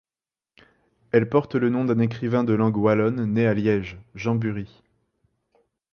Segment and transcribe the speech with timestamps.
[1.11, 4.81] Elle porte le nom d'un écrivain de langue wallonne né à Liège, Jean Bury.